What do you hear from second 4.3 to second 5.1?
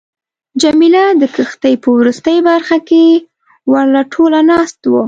ناسته وه.